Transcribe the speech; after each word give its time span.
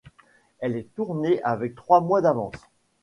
Elle 0.57 0.77
est 0.77 0.95
tournée 0.95 1.39
avec 1.43 1.75
trois 1.75 2.01
mois 2.01 2.21
d'avance. 2.21 2.55